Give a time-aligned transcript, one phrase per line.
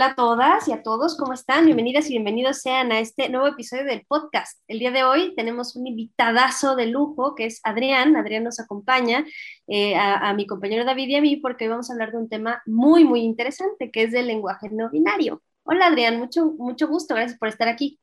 [0.00, 1.66] Hola a todas y a todos, ¿cómo están?
[1.66, 4.58] Bienvenidas y bienvenidos sean a este nuevo episodio del podcast.
[4.66, 8.16] El día de hoy tenemos un invitadazo de lujo que es Adrián.
[8.16, 9.26] Adrián nos acompaña
[9.66, 12.30] eh, a, mi compañero David y a mí porque hoy vamos a hablar de un
[12.30, 15.42] tema muy, muy interesante que es del lenguaje no binario.
[15.64, 18.00] Hola Adrián, mucho, mucho gusto, gracias por estar aquí.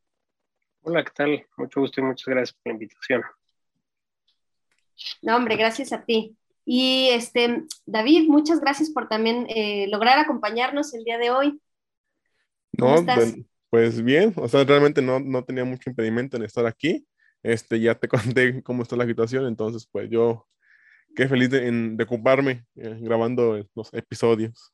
[0.83, 1.47] Hola, ¿qué tal?
[1.57, 3.23] Mucho gusto y muchas gracias por la invitación.
[5.23, 6.37] No, hombre, gracias a ti.
[6.63, 11.59] Y este, David, muchas gracias por también eh, lograr acompañarnos el día de hoy.
[12.73, 13.35] No, pues,
[13.69, 17.05] pues, bien, o sea, realmente no, no tenía mucho impedimento en estar aquí.
[17.43, 20.47] Este, ya te conté cómo está la situación, entonces pues yo
[21.15, 24.73] qué feliz de, de ocuparme eh, grabando los episodios.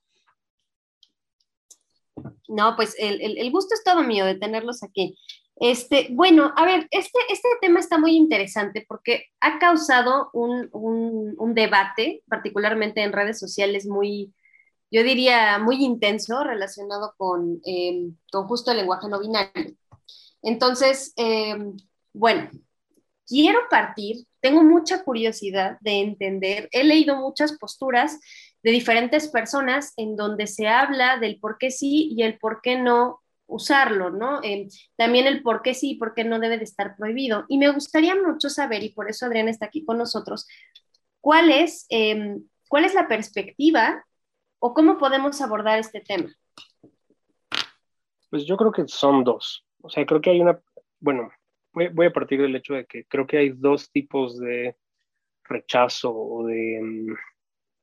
[2.48, 5.18] No, pues el, el, gusto es todo mío de tenerlos aquí.
[5.56, 11.36] Este, bueno, a ver, este, este tema está muy interesante porque ha causado un, un,
[11.38, 14.34] un debate, particularmente en redes sociales, muy,
[14.94, 19.76] yo diría, muy intenso relacionado con, eh, con justo el lenguaje no binario.
[20.44, 21.56] Entonces, eh,
[22.14, 22.52] bueno,
[23.26, 28.20] quiero partir, tengo mucha curiosidad de entender, he leído muchas posturas
[28.62, 32.78] de diferentes personas en donde se habla del por qué sí y el por qué
[32.78, 34.44] no usarlo, ¿no?
[34.44, 37.46] Eh, también el por qué sí y por qué no debe de estar prohibido.
[37.48, 40.48] Y me gustaría mucho saber, y por eso Adrián está aquí con nosotros,
[41.20, 41.88] cuál es,
[42.68, 44.06] cuál es la perspectiva
[44.66, 46.34] ¿O cómo podemos abordar este tema?
[48.30, 49.68] Pues yo creo que son dos.
[49.82, 50.58] O sea, creo que hay una,
[51.02, 51.30] bueno,
[51.74, 54.78] voy, a partir del hecho de que creo que hay dos tipos de
[55.44, 57.14] rechazo o de, mm,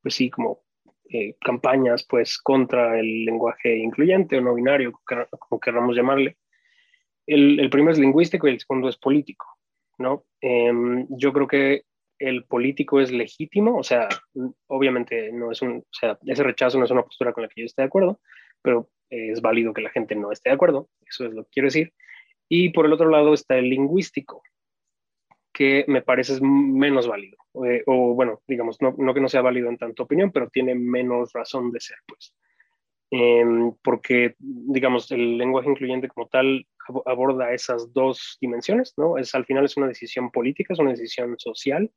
[0.01, 0.63] pues sí, como
[1.11, 4.99] eh, campañas, pues, contra el lenguaje incluyente o no binario,
[5.39, 6.39] como queramos llamarle.
[7.27, 9.47] El, primero es lingüístico y el segundo es político,
[9.99, 10.25] ¿no?
[10.41, 11.83] Em, yo creo que
[12.21, 14.09] el político es legítimo, o sea,
[14.69, 17.63] obviamente no es un, o sea, ese rechazo no es una postura con la que
[17.63, 18.21] yo esté de acuerdo,
[18.63, 21.67] pero es válido que la gente no esté de acuerdo, eso es lo que quiero
[21.67, 21.93] decir.
[22.49, 24.43] Y por el otro lado está el lingüístico,
[25.53, 29.43] que me parece es menos válido, eh, o bueno, digamos, no, no, que no sea
[29.43, 32.35] válido en tanto opinión, pero tiene menos razón de ser, pues.
[33.13, 36.67] Em, porque, digamos, el lenguaje incluyente como tal
[37.07, 39.19] aborda esas dos dimensiones, ¿no?
[39.19, 41.91] Es, al final es una decisión política, es una decisión social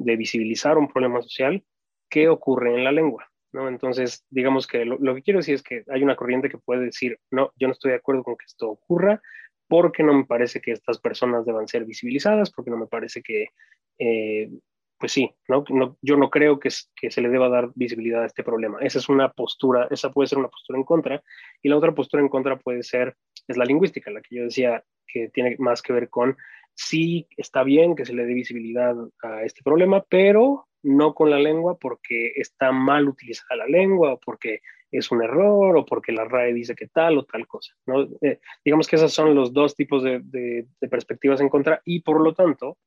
[0.00, 1.62] de visibilizar un problema social
[2.08, 3.68] que ocurre en la lengua, ¿no?
[3.68, 7.18] Entonces, digamos que lo, que quiero decir es que hay una corriente que puede decir,
[7.30, 9.20] no, yo no estoy de acuerdo con que esto ocurra
[9.68, 13.50] porque no me parece que estas personas deban ser visibilizadas, porque no me parece que,
[13.98, 14.50] eh,
[14.98, 15.64] pues sí, ¿no?
[16.02, 18.78] yo no creo que, que se le deba dar visibilidad a este problema.
[18.80, 21.22] Esa es una postura, esa puede ser una postura en contra,
[21.62, 23.14] y la otra postura en contra puede ser,
[23.46, 26.36] es la lingüística, la que yo decía que tiene más que ver con
[26.74, 31.38] sí está bien que se le dé visibilidad a este problema, pero no con la
[31.38, 34.60] lengua porque está mal utilizada la lengua o porque
[34.90, 37.74] es un error o porque la RAE dice que tal o tal cosa.
[37.86, 38.08] ¿no?
[38.22, 42.34] Eh, digamos que esos son los dos tipos de, perspectivas en contra y por lo
[42.34, 42.78] tanto,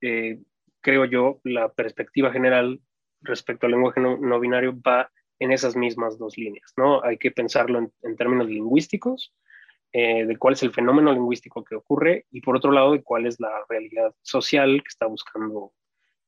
[0.00, 0.40] eh,
[0.80, 2.80] creo yo, la perspectiva general
[3.22, 6.72] respecto al lenguaje no, binario va en esas mismas dos líneas.
[6.76, 7.02] ¿no?
[7.02, 9.32] Hay que pensarlo en términos lingüísticos
[9.92, 13.26] eh, de cuál es el fenómeno lingüístico que ocurre y por otro lado de cuál
[13.26, 15.72] es la realidad social que está buscando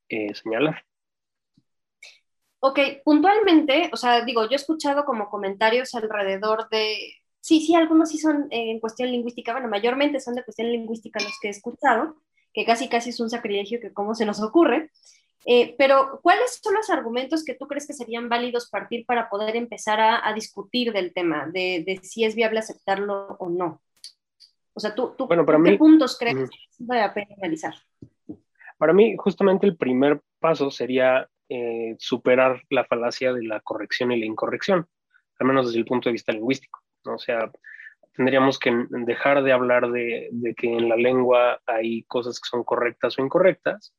[0.09, 0.85] eh, señalar.
[2.59, 6.97] Ok, puntualmente, o sea, digo, yo he escuchado como comentarios alrededor de,
[7.41, 11.39] sí, sí, algunos sí son en cuestión lingüística, bueno, mayormente son de cuestión lingüística los
[11.41, 12.17] que he escuchado,
[12.53, 14.91] que casi casi es un sacrilegio que cómo se nos ocurre,
[15.45, 19.57] eh, pero, ¿cuáles son los argumentos que tú crees que serían válidos partir para poder
[19.57, 23.83] empezar a, discutir del tema, de, si es viable aceptarlo o no?
[24.75, 27.75] O sea, ¿tú, tú bueno, para qué puntos crees que vale la pena analizar?
[28.79, 34.21] Para mí, justamente el primer paso sería eh, superar la falacia de la corrección y
[34.21, 34.87] la incorrección,
[35.39, 36.81] al menos desde el punto de vista lingüístico.
[37.05, 37.51] O sea,
[38.15, 42.65] tendríamos que dejar de hablar de, de que en la lengua hay cosas que son
[42.65, 43.93] correctas o incorrectas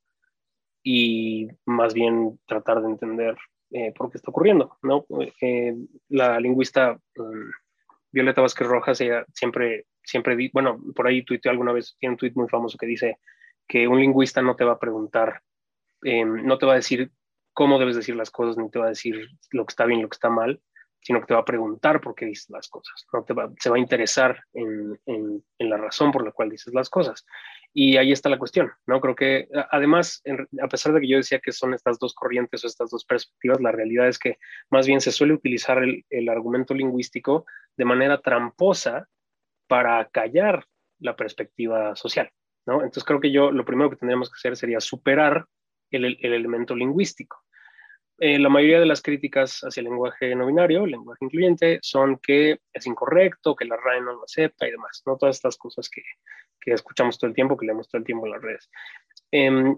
[0.83, 3.35] y más bien tratar de entender
[3.71, 5.05] eh, por qué está ocurriendo, ¿no?
[5.41, 5.75] Eh,
[6.09, 7.51] la lingüista um,
[8.11, 12.35] Violeta Vázquez Rojas, ella siempre, siempre, bueno, por ahí tuiteó alguna vez, tiene un tuit
[12.35, 13.17] muy famoso que dice
[13.67, 15.41] que un lingüista no te va a preguntar,
[16.03, 17.11] em, no te va a decir
[17.53, 20.09] cómo debes decir las cosas, ni te va a decir lo que está bien, lo
[20.09, 20.61] que está mal,
[21.03, 23.23] sino que te va a preguntar por qué dices las cosas, ¿no?
[23.23, 26.89] te va, se va a interesar en, en, la razón por la cual dices las
[26.89, 27.25] cosas.
[27.73, 29.01] Y ahí está la cuestión, ¿no?
[29.01, 30.21] Creo que además,
[30.61, 33.59] a pesar de que yo decía que son estas dos corrientes o estas dos perspectivas,
[33.61, 34.37] la realidad es que
[34.69, 37.45] más bien se suele utilizar el, el argumento lingüístico
[37.75, 39.07] de manera tramposa
[39.67, 40.65] para callar
[40.99, 42.29] la perspectiva social,
[42.65, 42.75] ¿no?
[42.75, 45.45] Entonces creo que yo lo primero que tendríamos que hacer sería superar
[45.89, 47.43] el, el elemento lingüístico.
[48.19, 52.17] Eh, la mayoría de las críticas hacia el lenguaje no binario, el lenguaje incluyente, son
[52.19, 55.17] que es incorrecto, que la RAE no lo acepta y demás, ¿no?
[55.17, 56.03] Todas estas cosas que,
[56.61, 58.69] que escuchamos todo el tiempo, que leemos todo el tiempo en las redes.
[59.31, 59.75] Em,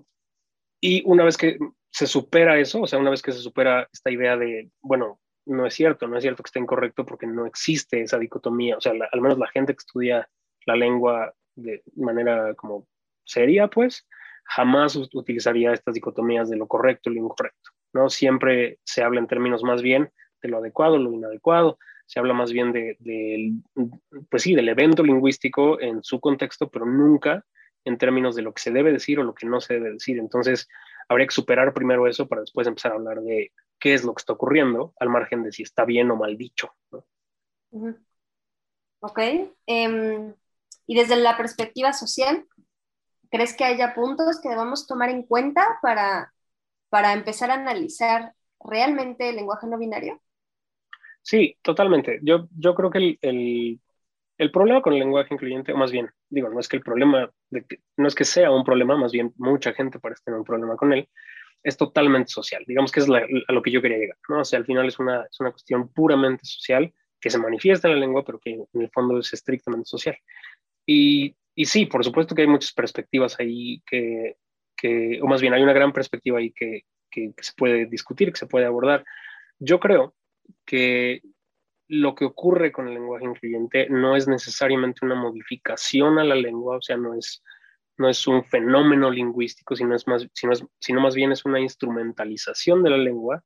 [0.82, 1.58] y una vez que
[1.92, 5.66] se supera eso, o sea, una vez que se supera esta idea de, bueno, no
[5.66, 8.94] es cierto, no es cierto que esté incorrecto porque no existe esa dicotomía, o sea,
[9.12, 10.30] al menos la gente que estudia
[10.66, 12.88] la lengua de manera como
[13.24, 14.06] seria, pues,
[14.44, 17.72] jamás utilizaría estas dicotomías de lo correcto y lo incorrecto.
[17.96, 18.10] ¿No?
[18.10, 20.12] Siempre se habla en términos más bien
[20.42, 22.98] de lo adecuado, lo inadecuado, se habla más bien de,
[24.30, 27.46] pues sí, del evento lingüístico en su contexto, pero nunca
[27.86, 30.20] en términos de lo que se debe decir o lo que no se debe decir.
[30.20, 30.68] Entonces,
[31.08, 34.22] habría que superar primero eso para después empezar a hablar de qué es lo que
[34.22, 36.76] está ocurriendo, al margen de si está bien o mal dicho.
[39.00, 39.20] Ok.
[39.66, 40.34] Em,
[40.86, 42.46] y desde la perspectiva social,
[43.32, 46.35] ¿crees que haya puntos que debamos tomar en cuenta para
[46.96, 50.22] para empezar a analizar realmente el lenguaje no binario?
[51.22, 52.20] Sí, totalmente.
[52.22, 53.82] Yo, yo creo que el,
[54.38, 57.30] el, problema con el lenguaje incluyente, o más bien, digo, no es que el problema,
[57.98, 60.94] no es que sea un problema, más bien mucha gente parece tener un problema con
[60.94, 61.10] él,
[61.64, 62.64] es totalmente social.
[62.66, 64.40] Digamos que es a lo que yo quería llegar, ¿no?
[64.40, 67.96] O sea, al final es una, es una cuestión puramente social que se manifiesta en
[67.96, 70.18] la lengua, pero que en el fondo es estrictamente social.
[70.86, 74.38] Y, y sí, por supuesto que hay muchas perspectivas ahí que,
[75.22, 78.48] o más bien hay una gran perspectiva ahí que, que, se puede discutir, que se
[78.48, 79.06] puede abordar.
[79.60, 80.16] Yo creo
[80.66, 81.22] que
[81.88, 86.78] lo que ocurre con el lenguaje incluyente no es necesariamente una modificación a la lengua,
[86.78, 87.44] o sea, no es,
[87.98, 92.84] no es un fenómeno lingüístico, sino, es más, sino, sino más bien es una instrumentalización
[92.84, 93.44] de la lengua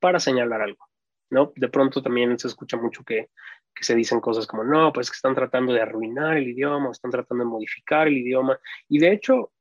[0.00, 0.84] para señalar algo.
[1.30, 1.52] ¿no?
[1.56, 3.30] De pronto también se escucha mucho que,
[3.74, 7.10] que, se dicen cosas como, no, pues que están tratando de arruinar el idioma, están
[7.10, 8.58] tratando de modificar el idioma.
[8.88, 9.52] Y de hecho,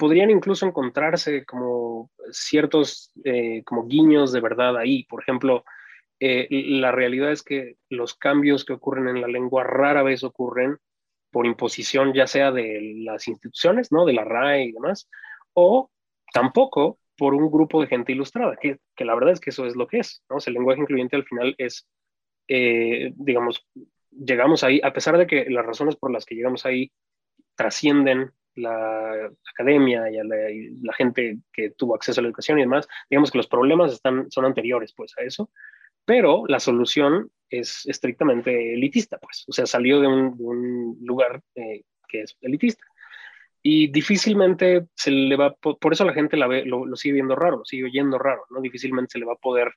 [0.00, 5.04] podrían incluso encontrarse como ciertos eh, como guiños de verdad ahí.
[5.04, 5.62] Por ejemplo,
[6.18, 10.78] eh, la realidad es que los cambios que ocurren en la lengua rara vez ocurren
[11.30, 14.06] por imposición ya sea de las instituciones, ¿no?
[14.06, 15.06] De la RAE y demás,
[15.52, 15.90] o
[16.32, 19.76] tampoco por un grupo de gente ilustrada, que, que la verdad es que eso es
[19.76, 20.38] lo que es, ¿no?
[20.44, 21.86] el lenguaje incluyente al final es,
[22.48, 23.66] eh, digamos,
[24.10, 26.90] llegamos ahí, a pesar de que las razones por las que llegamos ahí
[27.54, 30.16] trascienden la academia y,
[30.82, 34.30] la, gente que tuvo acceso a la educación y demás, digamos que los problemas están,
[34.30, 35.50] son anteriores pues a eso,
[36.04, 42.22] pero la solución es estrictamente elitista, pues, o sea, salió de un, lugar eh, que
[42.22, 42.84] es elitista.
[43.62, 47.84] Y difícilmente se le va, por eso la gente lo, sigue viendo raro, lo sigue
[47.84, 48.60] oyendo raro, ¿no?
[48.60, 49.74] Difícilmente se le va a poder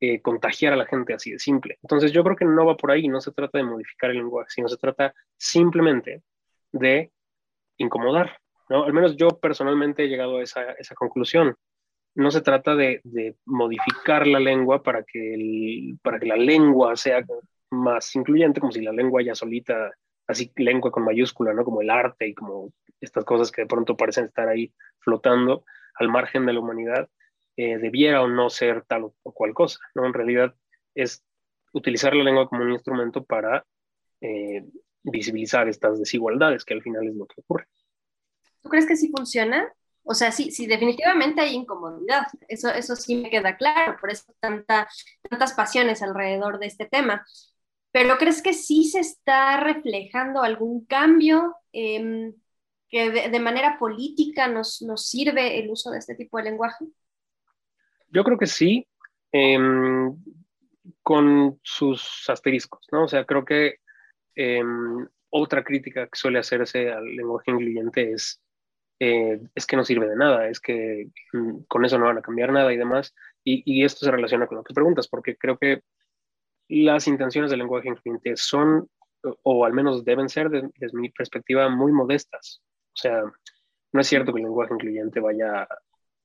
[0.00, 1.78] eh, contagiar a la gente así de simple.
[1.82, 4.48] Entonces yo creo que no va por ahí, no se trata de modificar el lenguaje,
[4.50, 6.22] sino se trata simplemente
[6.72, 7.10] de
[7.78, 8.38] incomodar,
[8.68, 8.84] ¿no?
[8.84, 11.56] Al menos yo personalmente he llegado a esa, esa conclusión.
[12.14, 16.96] No se trata de, de, modificar la lengua para que, el, para que la lengua
[16.96, 17.24] sea
[17.70, 19.92] más incluyente, como si la lengua ya solita,
[20.26, 21.64] así lengua con mayúscula, ¿no?
[21.64, 25.64] Como el arte y como estas cosas que de pronto parecen estar ahí flotando
[25.94, 27.08] al margen de la humanidad,
[27.56, 30.06] eh, debiera o no ser tal o, cual cosa, ¿no?
[30.06, 30.54] En realidad
[30.94, 31.24] es
[31.72, 33.64] utilizar la lengua como un instrumento para
[34.20, 34.64] eh,
[35.10, 37.66] visibilizar estas desigualdades, que al final es lo que ocurre.
[38.62, 39.72] ¿Tú crees que sí funciona?
[40.02, 44.24] O sea, sí, sí, definitivamente hay incomodidad, eso, eso sí me queda claro, por eso
[44.38, 44.88] tanta,
[45.28, 47.26] tantas pasiones alrededor de este tema.
[47.90, 52.34] Pero ¿crees que sí se está reflejando algún cambio em,
[52.88, 56.84] que de, manera política nos, nos, sirve el uso de este tipo de lenguaje?
[58.08, 58.86] Yo creo que sí,
[59.32, 60.16] em,
[61.02, 63.04] con sus asteriscos, ¿no?
[63.04, 63.78] O sea, creo que
[64.36, 68.40] Em, otra crítica que suele hacerse al lenguaje incluyente es,
[69.00, 72.22] eh, es que no sirve de nada, es que mm, con eso no van a
[72.22, 73.14] cambiar nada y demás.
[73.44, 75.82] Y, esto se relaciona con lo que preguntas, porque creo que
[76.68, 78.88] las intenciones del lenguaje incluyente son,
[79.42, 82.62] o al menos deben ser, desde mi perspectiva, muy modestas.
[82.94, 83.22] O sea,
[83.92, 85.68] no es cierto que el lenguaje incluyente vaya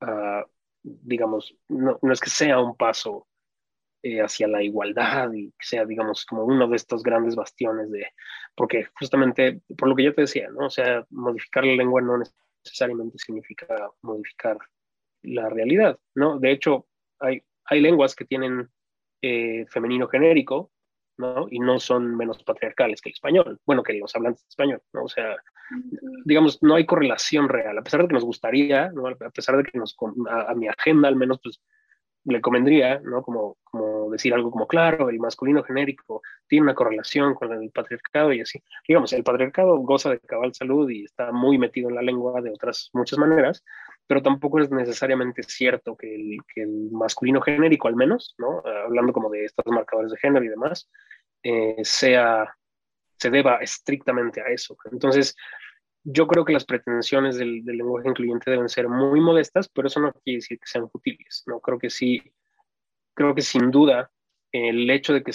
[0.01, 0.45] a,
[0.83, 3.27] digamos, no, no es que sea un paso
[4.03, 8.07] eh, hacia la igualdad y que sea, digamos, como uno de estos grandes bastiones de,
[8.55, 10.65] porque justamente, por lo que yo te decía, ¿no?
[10.65, 12.17] O sea, modificar la lengua no
[12.63, 13.67] necesariamente significa
[14.01, 14.57] modificar
[15.21, 16.39] la realidad, ¿no?
[16.39, 16.87] De hecho,
[17.19, 18.69] hay, hay lenguas que tienen
[19.21, 20.71] eh, femenino genérico,
[21.17, 21.47] ¿no?
[21.51, 25.03] Y no son menos patriarcales que el español, bueno, que los hablantes de español, ¿no?
[25.03, 25.35] O sea,
[26.25, 29.07] digamos, no hay correlación real, a pesar de que nos gustaría, ¿no?
[29.07, 29.95] A pesar de que nos,
[30.27, 31.61] a mi agenda al menos, pues
[32.25, 33.23] le convendría, ¿no?
[33.23, 38.33] Como, como decir algo como, claro, el masculino genérico tiene una correlación con el patriarcado
[38.33, 38.61] y así.
[38.87, 42.51] Digamos, el patriarcado goza de cabal salud y está muy metido en la lengua de
[42.51, 43.63] otras muchas maneras,
[44.07, 48.61] pero tampoco es necesariamente cierto que el, que el masculino genérico, al menos, ¿no?
[48.65, 50.89] hablando como de estos marcadores de género y demás,
[51.43, 52.55] eh, sea,
[53.17, 54.75] se deba estrictamente a eso.
[54.91, 55.35] Entonces,
[56.03, 60.13] yo creo que las pretensiones del, lenguaje incluyente deben ser muy modestas, pero eso no
[60.13, 61.59] quiere decir que sean futiles, ¿no?
[61.59, 62.21] Creo que sí,
[63.13, 64.11] creo que sin duda
[64.51, 65.31] el hecho de que,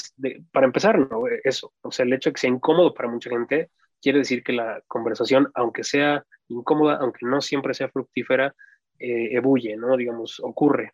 [0.53, 1.25] para empezar, ¿no?
[1.45, 3.71] Eso, o sea, el hecho de que sea incómodo para mucha gente
[4.03, 8.55] quiere decir que la conversación, aunque sea incómoda, aunque no siempre sea fructífera,
[8.99, 9.97] eh, ebulle, ¿no?
[9.97, 10.93] Digamos, ocurre.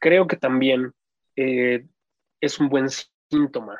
[0.00, 0.92] Creo que también
[1.36, 1.86] eh,
[2.40, 2.88] es un buen
[3.30, 3.78] síntoma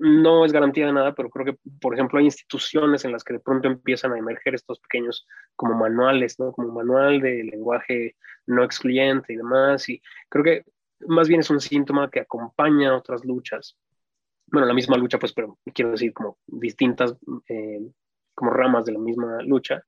[0.00, 3.34] no es garantía de nada, pero creo que, por ejemplo, hay instituciones en las que
[3.34, 5.26] de pronto empiezan a emerger estos pequeños
[5.56, 6.52] como manuales, ¿no?
[6.52, 8.16] Como manual de lenguaje
[8.46, 9.88] no excluyente y demás.
[9.88, 10.64] Y creo que
[11.06, 13.76] más bien es un síntoma que acompaña a otras luchas.
[14.46, 17.14] Bueno, la misma lucha, pues, pero quiero decir como distintas,
[17.48, 17.80] eh,
[18.34, 19.84] como ramas de la misma lucha.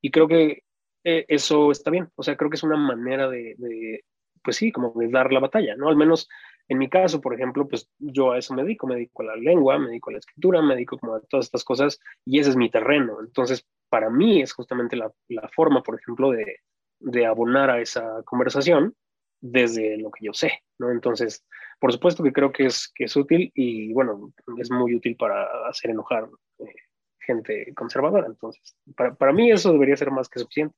[0.00, 0.62] Y creo que
[1.04, 2.08] eh, eso está bien.
[2.14, 4.04] O sea, creo que es una manera de, de,
[4.42, 5.88] pues sí, como de dar la batalla, ¿no?
[5.88, 6.28] Al menos
[6.68, 9.36] en mi caso, por ejemplo, pues yo a eso me dedico, me dedico a la
[9.36, 12.50] lengua, me dedico a la escritura, me dedico como a todas estas cosas y ese
[12.50, 13.18] es mi terreno.
[13.20, 16.58] Entonces, para mí es justamente la, la forma, por ejemplo, de,
[17.00, 18.94] de, abonar a esa conversación
[19.40, 20.90] desde lo que yo sé, ¿no?
[20.90, 21.46] Entonces,
[21.80, 25.46] por supuesto que creo que es, que es útil y, bueno, es muy útil para
[25.68, 26.74] hacer enojar eh,
[27.18, 28.26] gente conservadora.
[28.26, 30.76] Entonces, para, para mí eso debería ser más que suficiente.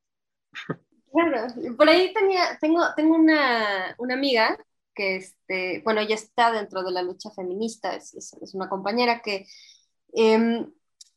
[1.13, 4.57] Claro, por ahí tenía, tengo, tengo una, una amiga
[5.01, 9.47] que, este, bueno, ella está dentro de la lucha feminista, es, es, una compañera que
[10.13, 10.71] em,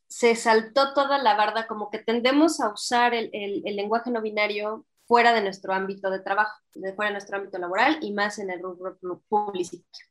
[0.07, 4.85] se saltó toda la barda, como que tendemos a usar el, el, lenguaje no binario
[5.05, 8.51] fuera de nuestro ámbito de trabajo, de fuera de nuestro ámbito laboral y más en
[8.51, 8.97] el rubro
[9.27, 10.07] publicitario.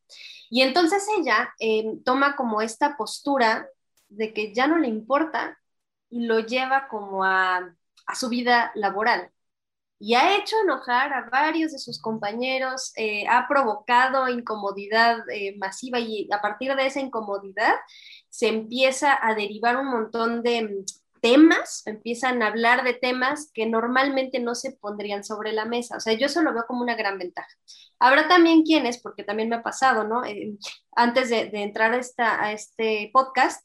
[0.50, 3.66] Y entonces ella em, toma como esta postura
[4.10, 5.58] de que ya no le importa
[6.10, 7.74] y lo lleva como a,
[8.06, 9.31] a su vida laboral
[10.04, 16.00] y ha hecho enojar a varios de sus compañeros, eh, ha provocado incomodidad eh, masiva
[16.00, 17.74] y a partir de esa incomodidad
[18.28, 20.84] se empieza a derivar un montón de mm,
[21.20, 25.98] temas, empiezan a hablar de temas que normalmente no se pondrían sobre la mesa.
[25.98, 27.56] O sea, yo eso lo veo como una gran ventaja.
[28.00, 30.24] Habrá también quienes, porque también me ha pasado, ¿no?
[30.24, 30.58] Eh,
[30.96, 33.64] antes de, entrar esta, a este podcast,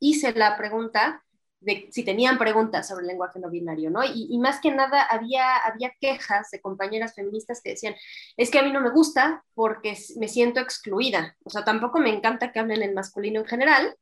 [0.00, 1.22] hice la pregunta
[1.60, 4.00] de si tenían preguntas sobre el lenguaje no binario, ¿no?
[4.04, 7.94] Y, más que nada había, había quejas de compañeras feministas que decían,
[8.36, 11.36] es que a mí no me gusta porque me siento excluida.
[11.44, 13.96] O sea, tampoco me encanta que hablen en masculino en general,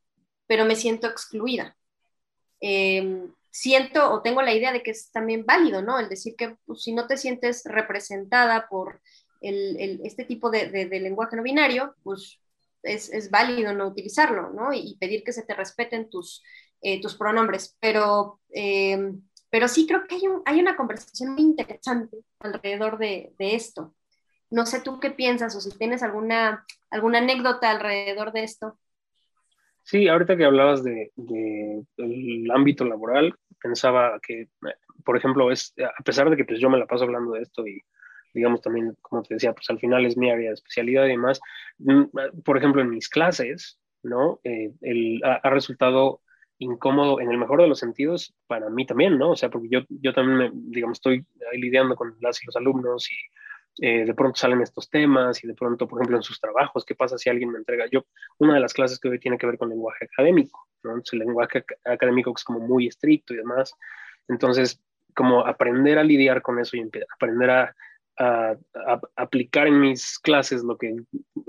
[0.46, 1.76] pero me siento excluida.
[2.60, 5.98] Em, siento o tengo la idea de que es también válido, ¿no?
[5.98, 9.00] El decir que pues, si no te sientes representada por
[9.40, 12.40] el, este tipo de, de, lenguaje no binario, pues
[12.82, 14.72] es, es, válido no utilizarlo, ¿no?
[14.72, 16.42] Y pedir que se te respeten tus,
[16.86, 19.12] eh, tus pronombres, pero, eh,
[19.50, 23.92] pero sí creo que hay, hay, una conversación muy interesante alrededor de, de, esto.
[24.50, 28.78] No sé tú qué piensas o si tienes alguna, alguna anécdota alrededor de esto.
[29.82, 34.46] Sí, ahorita que hablabas de, del ámbito laboral, pensaba que,
[35.04, 37.66] por ejemplo, es, a pesar de que pues, yo me la paso hablando de esto
[37.66, 37.82] y
[38.32, 41.40] digamos también, como te decía, pues al final es mi área de especialidad y demás,
[41.78, 44.38] mm, por ejemplo, en mis clases, ¿no?
[44.44, 46.20] Eh, el, ha, resultado
[46.58, 49.30] incómodo en el mejor de los sentidos para mí también, ¿no?
[49.32, 53.08] O sea, porque yo, yo también, me, digamos, estoy lidiando con las y los alumnos
[53.10, 53.14] y
[53.86, 56.94] eh, de pronto salen estos temas y de pronto, por ejemplo, en sus trabajos, ¿qué
[56.94, 57.84] pasa si alguien me entrega?
[57.90, 58.06] Yo,
[58.38, 60.90] una de las clases que hoy tiene que ver con lenguaje académico, ¿no?
[60.92, 63.74] Entonces, el lenguaje académico es como muy estricto y demás.
[64.28, 64.82] Entonces,
[65.14, 67.74] como aprender a lidiar con eso y aprender a,
[68.18, 68.56] a,
[69.16, 70.96] aplicar en mis clases lo que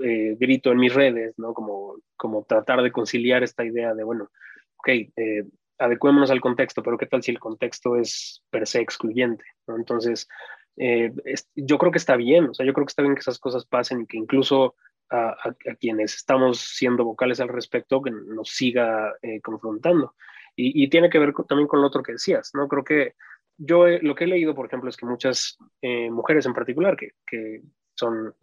[0.04, 1.54] eh, grito en mis redes, ¿no?
[1.54, 4.30] Como, como tratar de conciliar esta idea de, bueno,
[4.78, 5.44] ok, eh,
[5.78, 9.44] adecuémonos al contexto, pero ¿qué tal si el contexto es per se excluyente?
[9.66, 10.28] Entonces,
[10.76, 11.12] eh,
[11.54, 13.66] yo creo que está bien, o sea, yo creo que está bien que esas cosas
[13.66, 14.76] pasen y que incluso
[15.10, 15.36] a,
[15.80, 20.14] quienes estamos siendo vocales al respecto, que nos siga eh, confrontando.
[20.60, 22.66] Y, tiene que ver también con lo otro que decías, ¿no?
[22.66, 23.14] Creo que
[23.56, 27.12] yo lo que he leído, por ejemplo, es que muchas eh, mujeres en particular que,
[27.24, 27.62] que
[27.94, 28.34] son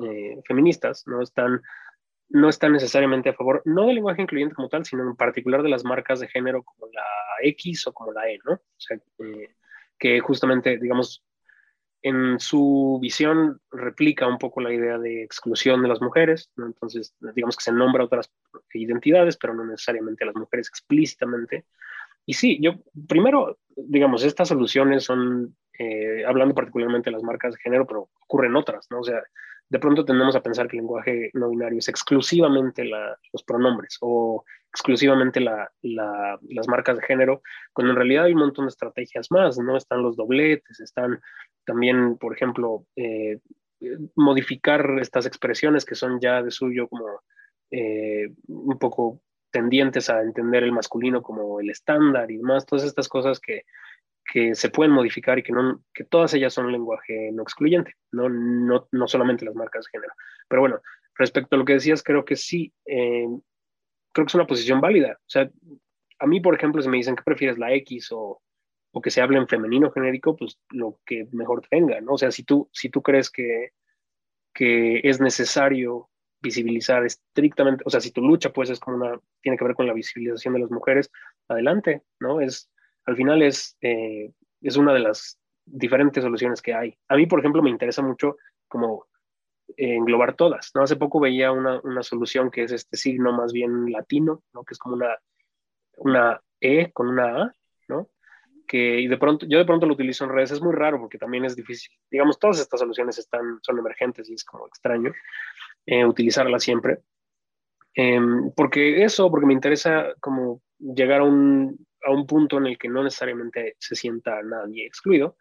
[0.48, 1.22] feministas, ¿no?
[1.22, 1.62] Están
[2.30, 5.70] no está necesariamente a favor, no del lenguaje incluyente como tal, sino en particular de
[5.70, 7.04] las marcas de género como la
[7.44, 8.54] X o como la E, ¿no?
[8.54, 9.50] O sea, eh,
[9.98, 11.24] que justamente, digamos,
[12.02, 16.68] en su visión replica un poco la idea de exclusión de las mujeres, ¿no?
[16.68, 18.32] Entonces, digamos que se nombra otras
[18.74, 21.66] identidades, pero no necesariamente a las mujeres explícitamente.
[22.26, 22.74] Y sí, yo
[23.08, 28.56] primero, digamos, estas soluciones son, eh, hablando particularmente de las marcas de género, pero ocurren
[28.56, 29.00] otras, ¿no?
[29.00, 29.24] O sea,
[29.70, 34.44] de pronto tendemos a pensar que el lenguaje no binario es exclusivamente los pronombres o
[34.72, 37.42] exclusivamente las marcas de género,
[37.74, 39.78] cuando en realidad hay un montón de estrategias más, ¿no?
[39.78, 41.22] Están los dobletes, están
[41.66, 43.40] también, por ejemplo, eh,
[44.16, 47.06] modificar estas expresiones que son ya de suyo como
[47.72, 53.08] eh, un poco tendientes a entender el masculino como el estándar y demás, todas estas
[53.08, 53.64] cosas que,
[54.26, 58.28] que se pueden modificar y que, no, que todas ellas son lenguaje no excluyente, no,
[58.30, 60.14] no, no solamente las marcas de género.
[60.48, 60.82] Pero bueno,
[61.16, 63.28] respecto a lo que decías, creo que sí, eh,
[64.12, 65.18] creo que es una posición válida.
[65.20, 65.50] O sea,
[66.20, 68.42] a mí, por ejemplo, si me dicen que prefieres la X o,
[68.92, 72.14] o que se hable en femenino genérico, pues lo que mejor te venga, ¿no?
[72.14, 73.72] O sea, si tú, si tú crees que,
[74.54, 76.10] que es necesario
[76.42, 79.88] visibilizar estrictamente, o sea, si tu lucha pues es como una, tiene que ver con
[79.88, 81.12] la visibilización de las mujeres,
[81.48, 82.40] adelante, ¿no?
[82.40, 82.72] Es,
[83.06, 84.32] al final es, eh,
[84.62, 86.98] es una de las diferentes soluciones que hay.
[87.08, 89.08] A mí, por ejemplo, me interesa mucho como
[89.78, 90.84] englobar todas, ¿no?
[90.84, 94.64] Hace poco veía una, una, solución que es este signo más bien latino, ¿no?
[94.64, 95.18] Que es como una,
[95.98, 97.54] una E con una A,
[97.88, 98.10] ¿no?
[98.68, 101.18] Que y de pronto, yo de pronto lo utilizo en redes, es muy raro porque
[101.18, 105.12] también es difícil, digamos, todas estas soluciones están, son emergentes y es como extraño
[105.86, 107.00] eh, utilizarlas siempre.
[107.94, 112.78] Em, porque eso, porque me interesa como llegar a un, a un punto en el
[112.78, 115.38] que no necesariamente se sienta nadie excluido,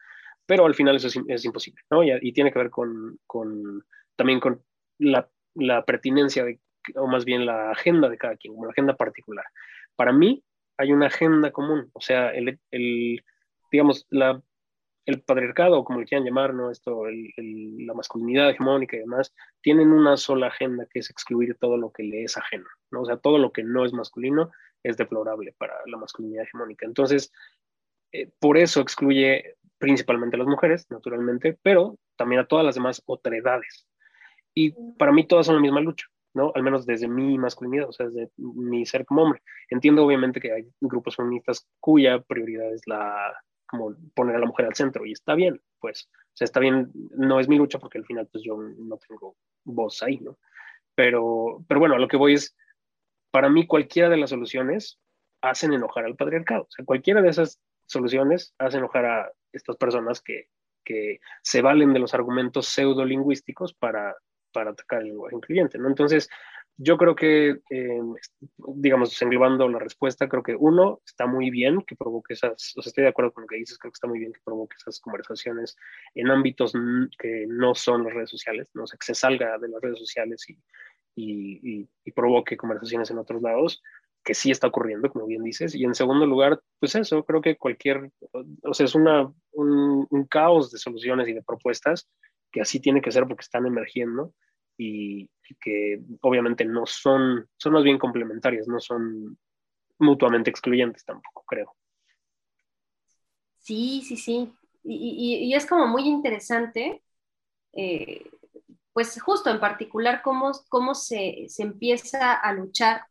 [0.47, 2.03] pero al final eso es, imposible, ¿no?
[2.03, 3.85] Y, y, tiene que ver con, con
[4.17, 4.63] también con
[4.99, 6.61] la, la, pertinencia de,
[6.97, 9.45] o más bien la agenda de cada quien, como la agenda particular.
[9.97, 10.43] Para mí
[10.77, 13.25] hay una agenda común, o sea, el, el
[13.71, 14.43] digamos, la,
[15.07, 16.71] el patriarcado, como le quieran llamar, ¿no?
[16.71, 17.33] Esto, el,
[17.87, 22.03] la masculinidad hegemónica y demás, tienen una sola agenda que es excluir todo lo que
[22.03, 23.03] le es ajeno, ¿no?
[23.03, 24.51] O sea, todo lo que no es masculino
[24.85, 26.87] es deplorable para la masculinidad hegemónica.
[26.87, 27.33] Entonces,
[28.13, 33.03] eh, por eso excluye principalmente a las mujeres, naturalmente, pero también a todas las demás
[33.07, 33.89] otredades.
[34.55, 36.53] Y para mí todas son la misma lucha, ¿no?
[36.55, 39.43] Al menos desde mi masculinidad, o sea, desde mi ser como hombre.
[39.69, 43.35] Entiendo obviamente que hay grupos feministas cuya prioridad es la,
[43.67, 46.93] como poner a la mujer al centro, y está bien, pues, o sea, está bien,
[47.17, 50.39] no es mi lucha porque al final pues yo no tengo voz ahí, ¿no?
[50.95, 52.57] Pero, pero bueno, a lo que voy es,
[53.35, 55.01] para mí cualquiera de las soluciones
[55.43, 60.23] hacen enojar al patriarcado, o sea, cualquiera de esas soluciones hace enojar a estas personas
[60.23, 60.51] que,
[60.85, 64.15] que se valen de los argumentos pseudolingüísticos para,
[64.53, 65.89] para atacar el lenguaje incluyente, ¿no?
[65.89, 66.31] Entonces,
[66.77, 68.01] yo creo que, eh,
[68.77, 72.91] digamos, englobando la respuesta, creo que uno, está muy bien que provoque esas, o sea,
[72.91, 75.01] estoy de acuerdo con lo que dices, creo que está muy bien que provoque esas
[75.01, 75.77] conversaciones
[76.15, 76.73] en ámbitos
[77.19, 80.49] que no son las redes sociales, no sé, que se salga de las redes sociales
[80.49, 80.57] y,
[81.15, 83.83] y, provoque conversaciones en otros lados,
[84.23, 85.75] que sí está ocurriendo, como bien dices.
[85.75, 88.11] Y en segundo lugar, pues eso, creo que cualquier,
[88.63, 92.09] o sea, es una, un, caos de soluciones y de propuestas
[92.51, 94.33] que así tiene que ser porque están emergiendo
[94.79, 95.29] y,
[95.61, 99.37] que obviamente no son, son más bien complementarias, no son
[99.99, 101.77] mutuamente excluyentes tampoco, creo.
[103.59, 104.53] Sí, sí, sí.
[104.85, 107.03] Y, y, es como muy interesante,
[107.73, 108.31] eh,
[108.95, 113.03] pues justo en particular cómo, cómo se, se empieza a luchar,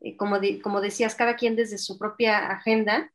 [0.00, 3.12] eh, como, como decías, cada quien desde su propia agenda,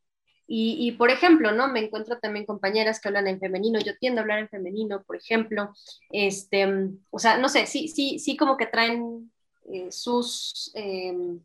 [0.50, 1.68] y, por ejemplo, ¿no?
[1.68, 5.18] Me encuentro también compañeras que hablan en femenino, yo tiendo a hablar en femenino, por
[5.18, 5.74] ejemplo,
[6.10, 6.66] este,
[7.10, 9.30] o sea, no sé, sí, sí, sí como que traen
[9.70, 11.42] eh, sus, em,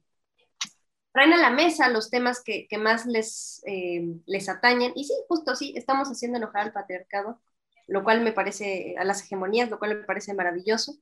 [1.13, 3.61] traen a la mesa los temas que, que más les,
[4.25, 7.41] les atañen, y sí, justo sí, estamos haciendo enojar al patriarcado,
[7.87, 10.95] lo cual me parece, a las hegemonías, lo cual me parece maravilloso.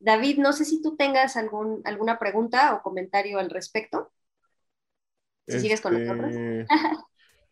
[0.00, 4.12] David, no sé si tú tengas algún, alguna pregunta o comentario al respecto.
[5.46, 6.34] Si sigues con nosotros.
[6.34, 6.66] Este,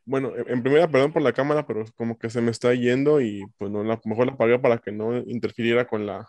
[0.04, 3.44] bueno, en primera, perdón por la cámara, pero como que se me está yendo y
[3.58, 6.28] pues no, la, mejor la apagué para que no interfiriera con la,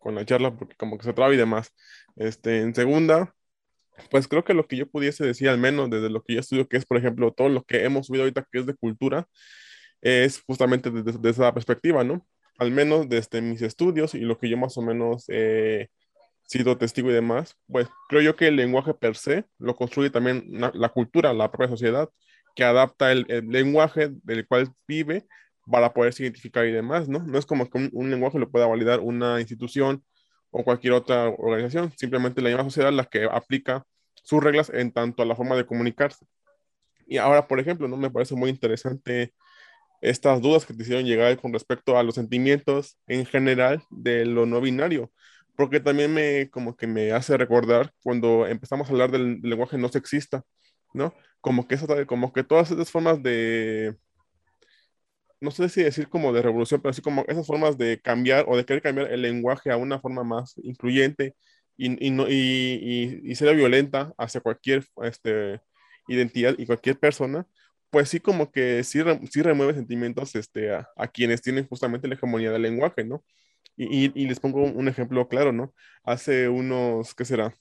[0.00, 1.72] con la charla, porque como que se traba y demás.
[2.16, 3.34] Este, en segunda,
[4.10, 6.68] pues creo que lo que yo pudiese decir, al menos desde lo que yo estudio,
[6.68, 9.28] que es, por ejemplo, todo lo que hemos subido ahorita, que es de cultura,
[10.04, 12.24] es justamente desde, esa perspectiva, ¿no?
[12.58, 15.88] Al menos desde mis estudios y lo que yo más o menos he
[16.42, 20.44] sido testigo y demás, pues creo yo que el lenguaje per se lo construye también
[20.50, 22.10] la cultura, la propia sociedad
[22.54, 25.26] que adapta el, lenguaje del cual vive
[25.66, 27.20] para poder identificar y demás, ¿no?
[27.20, 30.04] No es como que un, lenguaje lo pueda validar una institución
[30.50, 33.84] o cualquier otra organización, simplemente la misma sociedad la que aplica
[34.22, 36.26] sus reglas en tanto a la forma de comunicarse.
[37.06, 37.96] Y ahora, por ejemplo, ¿no?
[37.96, 39.32] Me parece muy interesante
[40.00, 44.46] estas dudas que te hicieron llegar con respecto a los sentimientos en general de lo
[44.46, 45.12] no binario,
[45.56, 49.88] porque también me como que me hace recordar cuando empezamos a hablar del lenguaje no
[49.88, 50.42] sexista,
[50.94, 51.14] ¿no?
[51.44, 53.96] como que, eso, como que todas esas formas de,
[55.40, 58.56] no sé si decir como de revolución, pero así como esas formas de cambiar o
[58.56, 61.36] de querer cambiar el lenguaje a una forma más incluyente
[61.76, 65.60] y, y, no, y, y, ser violenta hacia cualquier este,
[66.08, 67.46] identidad y cualquier persona,
[67.94, 68.98] pues sí como que sí,
[69.30, 73.24] sí remueve sentimientos este, a, quienes tienen justamente la hegemonía del lenguaje, ¿no?
[73.76, 75.72] Y, y, les pongo un ejemplo claro, ¿no?
[76.02, 77.54] Hace unos, ¿qué será?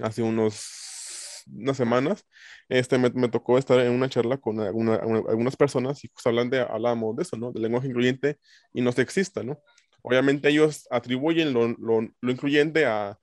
[0.00, 2.26] Hace unos, unas semanas,
[2.68, 7.14] este, me, me tocó estar en una charla con algunas personas y pues hablando, hablábamos
[7.14, 7.52] de eso, ¿no?
[7.52, 8.38] Del lenguaje incluyente
[8.74, 9.62] y no sexista, ¿no?
[10.02, 13.16] Obviamente ellos atribuyen lo, lo, lo incluyente a,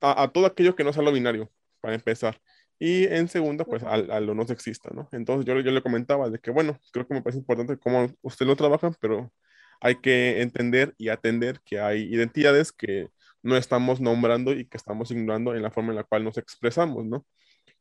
[0.00, 2.40] a, a, todo aquello que no sea lo binario, para empezar.
[2.78, 5.08] Y en segunda, pues a, a lo no sexista, ¿no?
[5.12, 8.46] Entonces yo, yo le comentaba de que, bueno, creo que me parece importante cómo usted
[8.46, 9.32] lo trabaja, pero
[9.80, 13.08] hay que entender y atender que hay identidades que
[13.42, 17.04] no estamos nombrando y que estamos ignorando en la forma en la cual nos expresamos,
[17.06, 17.26] ¿no?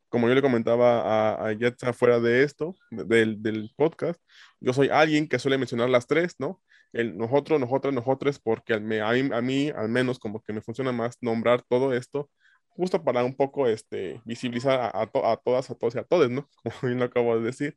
[0.10, 4.21] Como yo le comentaba a, a fuera de esto, del, del, podcast,
[4.62, 6.62] yo soy alguien que suele mencionar las tres, ¿no?
[6.93, 10.91] El nosotros, nosotras, nosotros, porque a mí, a mí, al menos como que me funciona
[10.93, 12.29] más nombrar todo esto,
[12.78, 16.30] justo para un poco este, visibilizar a, a, a todas, a todos y a todos,
[16.30, 16.48] ¿no?
[16.63, 17.76] Como bien lo acabo de decir.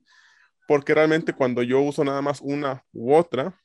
[0.68, 3.58] Porque realmente cuando yo uso nada más una u otra,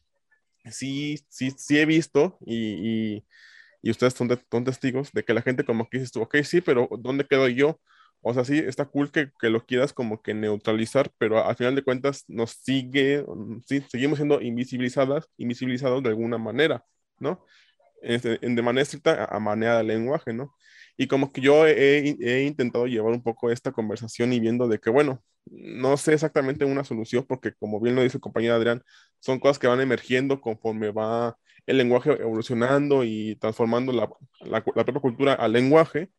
[0.71, 3.25] sí, sí, sí he visto y, y,
[3.81, 6.61] y ustedes son, de, son, testigos de que la gente como que dices ok, sí,
[6.61, 7.79] pero ¿dónde quedo yo?
[8.21, 11.75] O sea, sí, está cool que, que, lo quieras como que neutralizar, pero al final
[11.75, 13.23] de cuentas nos sigue,
[13.67, 16.83] sí, seguimos siendo invisibilizadas, invisibilizados de alguna manera,
[17.19, 17.45] ¿no?
[18.01, 20.55] Este, de manera estricta a manera de lenguaje, ¿no?
[20.97, 24.79] Y como que yo he, he, intentado llevar un poco esta conversación y viendo de
[24.79, 28.81] que, bueno, no sé exactamente una solución porque como bien lo dice el compañero Adrián,
[29.19, 34.09] son cosas que van emergiendo conforme va el lenguaje evolucionando y transformando la,
[34.41, 36.09] la, la propia cultura al lenguaje.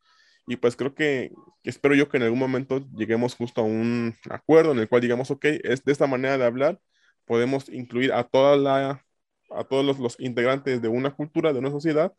[0.47, 1.31] Y pues creo que,
[1.63, 5.31] espero yo que en algún momento lleguemos justo a un acuerdo en el cual digamos,
[5.31, 6.79] ok, es de esta manera de hablar,
[7.25, 9.03] podemos incluir a toda la
[9.51, 12.13] a todos los, los integrantes de una cultura, de una sociedad,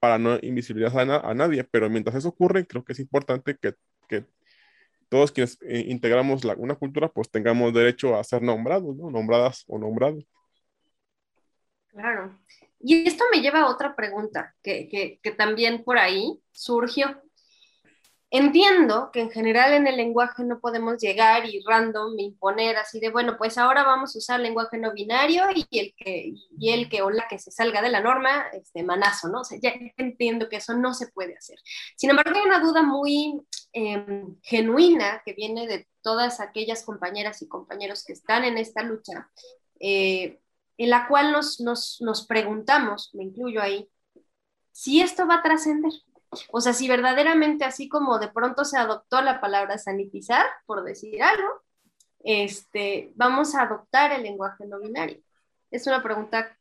[0.00, 3.74] para no invisibilizar a, a, nadie, pero mientras eso ocurre, creo que es importante que,
[4.08, 4.24] que
[5.08, 9.10] todos quienes eh, integramos la, una cultura, pues tengamos derecho a ser nombrados, ¿no?
[9.10, 10.24] Nombradas o nombrados.
[11.88, 12.38] Claro.
[12.80, 17.22] Y esto me lleva a otra pregunta que, que, que también por ahí surgió.
[18.30, 23.08] Entiendo que en general en el lenguaje no podemos llegar y random imponer así de,
[23.08, 27.00] bueno, pues ahora vamos a usar lenguaje no binario y el que, y el que
[27.00, 29.40] o la que se salga de la norma, este manazo, ¿no?
[29.40, 31.58] O sea, ya entiendo que eso no se puede hacer.
[31.96, 33.40] Sin embargo, hay una duda muy
[33.72, 39.30] eh, genuina que viene de todas aquellas compañeras y compañeros que están en esta lucha,
[39.80, 40.38] eh,
[40.76, 43.88] en la cual nos, nos, nos preguntamos, me incluyo ahí,
[44.70, 45.92] si esto va a trascender.
[46.50, 51.22] O sea, si verdaderamente así como de pronto se adoptó la palabra sanitizar, por decir
[51.22, 51.62] algo,
[52.20, 55.22] este, vamos a adoptar el lenguaje no binario.
[55.70, 56.56] Es una pregunta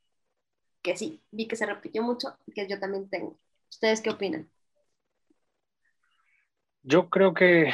[0.81, 3.37] que sí, vi que se repitió mucho y que yo también tengo.
[3.69, 4.49] ¿Ustedes qué opinan?
[6.83, 7.73] Yo creo que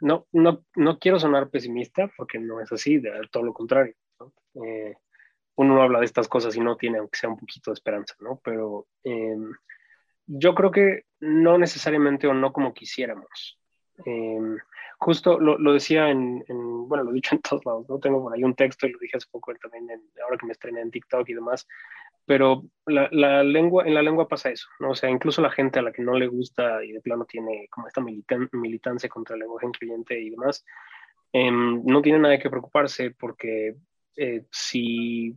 [0.00, 3.94] no, no, no quiero sonar pesimista porque no es así, de todo lo contrario.
[4.54, 4.94] Eh,
[5.56, 8.14] uno no habla de estas cosas y no tiene, aunque sea un poquito de esperanza,
[8.20, 8.40] ¿no?
[8.44, 9.36] Pero eh,
[10.26, 13.58] yo creo que no necesariamente o no como quisiéramos.
[14.04, 14.56] Eh,
[14.98, 17.98] justo lo, lo decía en, en, bueno, lo he dicho en todos lados, ¿no?
[17.98, 20.52] Tengo por ahí un texto y lo dije hace poco también, en, ahora que me
[20.52, 21.66] estrené en TikTok y demás,
[22.24, 24.90] pero la, la, lengua, en la lengua pasa eso, ¿no?
[24.90, 27.66] O sea, incluso la gente a la que no le gusta y de plano tiene
[27.70, 30.64] como esta militan, militancia contra el lenguaje incluyente y demás,
[31.32, 33.74] eh, no tiene nada que preocuparse porque
[34.16, 35.36] eh, si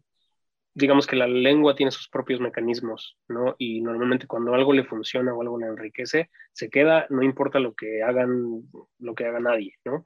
[0.75, 3.55] digamos que la lengua tiene sus propios mecanismos, ¿no?
[3.57, 7.73] Y normalmente cuando algo le funciona o algo le enriquece, se queda, no importa lo
[7.73, 8.63] que hagan,
[8.99, 10.03] lo que haga nadie, ¿no?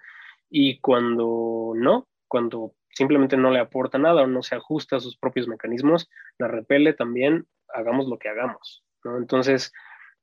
[0.48, 5.18] Y cuando no, cuando simplemente no le aporta nada o no se ajusta a sus
[5.18, 9.18] propios mecanismos, la repele también, hagamos lo que hagamos, ¿no?
[9.18, 9.74] Entonces,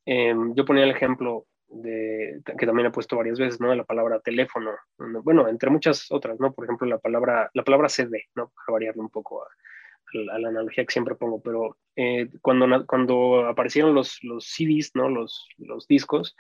[0.07, 3.71] eh, yo ponía el ejemplo de, que también he puesto varias veces, ¿no?
[3.71, 4.71] De la palabra teléfono,
[5.25, 6.53] bueno, entre muchas otras, ¿no?
[6.53, 8.53] Por ejemplo, la palabra, la palabra CD, ¿no?
[8.55, 9.49] Para variarlo un poco a,
[10.33, 15.09] a la analogía que siempre pongo, pero eh, cuando, cuando aparecieron los, los CDs, ¿no?
[15.09, 16.37] los, los discos,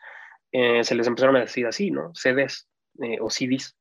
[0.52, 2.14] eh, se les empezaron a decir así, ¿no?
[2.14, 2.68] CDs
[3.02, 3.76] eh, o CDs.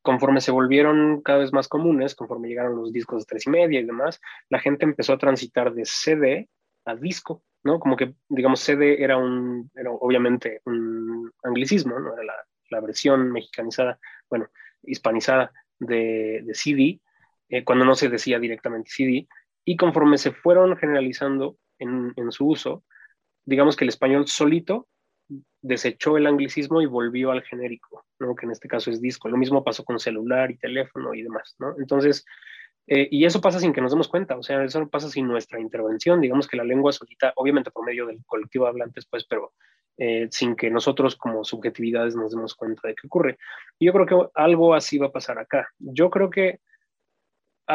[0.00, 3.80] Conforme se volvieron cada vez más comunes, conforme llegaron los discos de tres y media
[3.80, 6.48] y demás, la gente empezó a transitar de CD
[6.84, 7.78] a disco, ¿no?
[7.78, 12.14] Como que, digamos, CD era un, era obviamente un anglicismo, ¿no?
[12.14, 12.34] Era la,
[12.70, 14.48] la versión mexicanizada, bueno,
[14.82, 17.00] hispanizada de, de CD,
[17.52, 19.28] eh, cuando no se decía directamente CD,
[19.64, 22.82] y conforme se fueron generalizando en, en, su uso,
[23.44, 24.88] digamos que el español solito
[25.60, 28.34] desechó el anglicismo y volvió al genérico, ¿no?
[28.34, 29.28] que en este caso es disco.
[29.28, 31.54] Lo mismo pasó con celular y teléfono y demás.
[31.60, 31.76] ¿no?
[31.78, 32.24] Entonces,
[32.86, 35.60] Eh, y eso pasa sin que nos demos cuenta, o sea, eso pasa sin nuestra
[35.60, 39.52] intervención, digamos que la lengua solita, obviamente por medio del colectivo hablantes, pues, pero
[39.98, 43.38] eh, sin que nosotros como subjetividades nos demos cuenta de qué ocurre.
[43.78, 45.68] Y yo creo que algo así va a pasar acá.
[45.78, 46.60] Yo creo que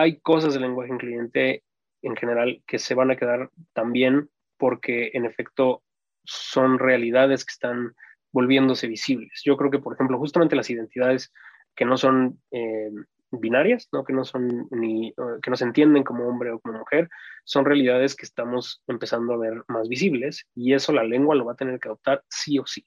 [0.01, 1.63] hay cosas del lenguaje incluyente
[2.01, 5.83] en general que se van a quedar también porque en efecto
[6.23, 7.95] son realidades que están
[8.31, 9.41] volviéndose visibles.
[9.43, 11.31] Yo creo que, por ejemplo, justamente las identidades
[11.75, 12.91] que no son eh,
[13.31, 14.03] binarias, ¿no?
[14.03, 17.10] que no son ni que no se entienden como hombre o como mujer,
[17.43, 21.53] son realidades que estamos empezando a ver más visibles y eso la lengua lo va
[21.53, 22.86] a tener que adoptar sí o sí.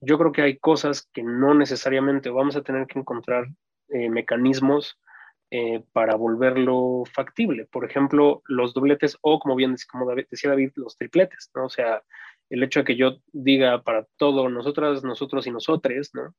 [0.00, 3.46] Yo creo que hay cosas que no necesariamente vamos a tener que encontrar
[3.88, 4.98] eh, mecanismos
[5.50, 7.66] eh, para volverlo factible.
[7.66, 11.66] Por ejemplo, los dobletes o, como bien como decía David, los tripletes, ¿no?
[11.66, 12.02] O sea,
[12.50, 16.34] el hecho de que yo diga para todo, nosotras, nosotros y nosotres, ¿no?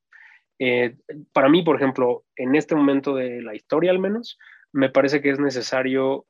[0.60, 0.98] Eh,
[1.34, 4.38] para mí, por ejemplo, en este momento de la historia al menos,
[4.72, 6.26] me parece que es necesario,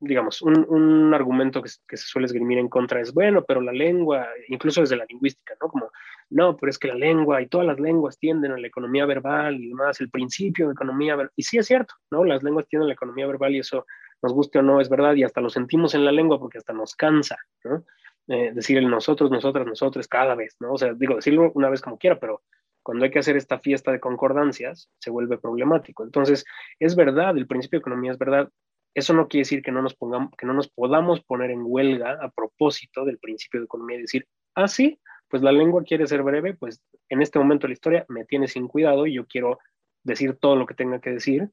[0.00, 4.80] digamos, un, argumento que, se suele esgrimir en contra es, bueno, pero la lengua, incluso
[4.80, 5.68] desde la lingüística, ¿no?
[5.68, 5.90] Como,
[6.30, 9.54] no, pero es que la lengua y todas las lenguas tienden a la economía verbal
[9.54, 12.24] y demás, el principio de economía verbal, y sí es cierto, ¿no?
[12.24, 13.86] Las lenguas tienden a la economía verbal y eso,
[14.22, 16.72] nos guste o no, es verdad, y hasta lo sentimos en la lengua porque hasta
[16.72, 17.84] nos cansa, ¿no?
[18.26, 20.72] Eh, decir el nosotros, nosotras, nosotros cada vez, ¿no?
[20.72, 22.42] O sea, digo, decirlo una vez como quiera, pero
[22.82, 26.04] cuando hay que hacer esta fiesta de concordancias, se vuelve problemático.
[26.04, 26.44] Entonces,
[26.78, 28.50] es verdad, el principio de economía es verdad.
[28.98, 32.18] Eso no quiere decir que no nos, pongamos, que no nos podamos poner en huelga
[32.20, 36.24] a propósito del principio de economía y decir, ah, sí, pues la lengua quiere ser
[36.24, 39.60] breve, pues en este momento la historia me tiene sin cuidado y yo quiero
[40.02, 41.48] decir todo lo que tenga que decir,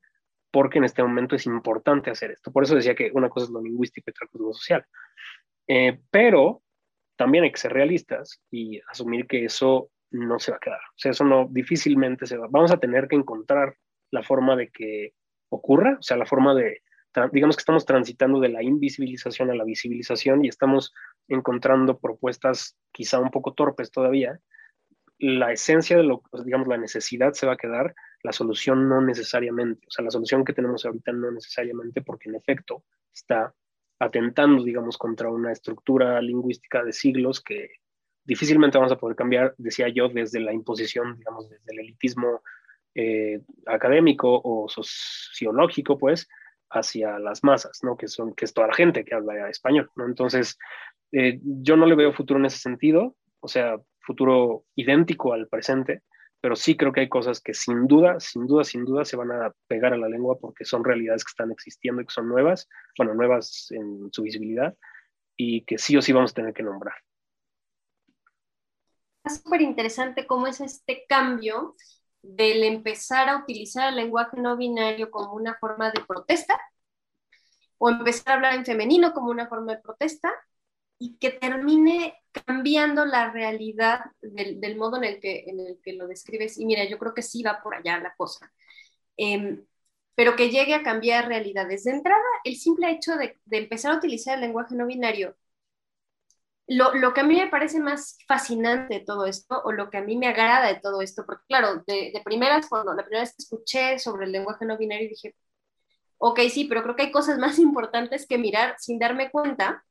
[0.49, 2.51] porque en este momento es importante hacer esto.
[2.51, 4.86] Por eso decía que una cosa es lo lingüístico y otra cosa es lo social.
[5.67, 6.63] Eh, pero
[7.15, 10.79] también hay que ser realistas y asumir que eso no se va a quedar.
[10.79, 12.47] O sea, eso no difícilmente se va.
[12.49, 13.75] Vamos a tener que encontrar
[14.10, 15.13] la forma de que
[15.49, 16.81] ocurra, o sea, la forma de,
[17.32, 20.93] digamos que estamos transitando de la invisibilización a la visibilización y estamos
[21.28, 24.39] encontrando propuestas quizá un poco torpes todavía.
[25.17, 29.86] La esencia de lo, digamos, la necesidad se va a quedar, la solución no necesariamente,
[29.88, 33.54] o sea, la solución que tenemos ahorita no necesariamente porque en efecto está
[33.99, 37.69] atentando, digamos, contra una estructura lingüística de siglos que
[38.25, 42.41] difícilmente vamos a poder cambiar, decía yo, desde la imposición, digamos, desde el elitismo
[42.93, 46.28] eh, académico o sociológico, pues,
[46.80, 47.98] hacia las masas, ¿no?
[47.98, 50.06] Que, son, que es toda la gente que habla español, ¿no?
[50.06, 50.58] Entonces,
[51.12, 56.02] eh, yo no le veo futuro en ese sentido, o sea, futuro idéntico al presente,
[56.42, 59.32] pero sí creo que hay cosas que sin duda, sin duda, sin duda se van
[59.32, 62.68] a pegar a la lengua porque son realidades que están existiendo y que son nuevas,
[62.98, 64.76] bueno, nuevas en su visibilidad
[65.36, 66.96] y que sí o sí vamos a tener que nombrar
[69.30, 71.76] súper interesante cómo es este cambio
[72.28, 76.60] del empezar a utilizar el lenguaje no binario como una forma de protesta
[77.78, 80.34] o empezar a hablar en femenino como una forma de protesta
[80.98, 86.08] y que termine cambiando la realidad del, modo en el, que, en el que lo
[86.08, 86.58] describes.
[86.58, 88.52] Y mira, yo creo que sí va por allá la cosa.
[89.18, 89.66] Em,
[90.16, 91.84] pero que llegue a cambiar realidades.
[91.84, 95.36] De entrada, el simple hecho de, de empezar a utilizar el lenguaje no binario
[96.67, 100.01] lo, que a mí me parece más fascinante de todo esto, o lo que a
[100.01, 103.32] mí me agrada de todo esto, porque claro, de, de primeras, cuando la primera vez
[103.32, 105.36] que escuché sobre el lenguaje no binario, dije,
[106.17, 109.84] ok, sí, pero creo que hay cosas más importantes que mirar sin darme cuenta,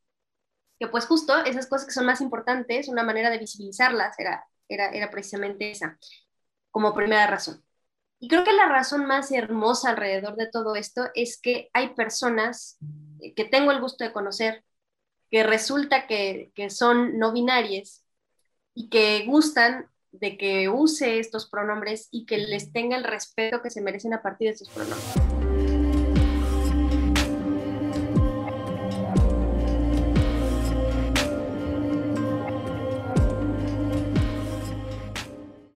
[0.79, 4.89] que pues justo esas cosas que son más importantes, una manera de visibilizarlas era, era,
[4.91, 5.99] era precisamente esa,
[6.71, 7.65] como primera razón.
[8.19, 12.79] Y creo que la razón más hermosa alrededor de todo esto es que hay personas
[13.37, 14.65] que tengo el gusto de conocer,
[15.31, 18.05] que resulta que, son no binarias
[18.75, 23.71] y que gustan de que use estos pronombres y que les tenga el respeto que
[23.71, 25.44] se merecen a partir de estos pronombres.